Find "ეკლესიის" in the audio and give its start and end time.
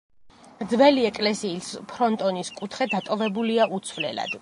1.09-1.69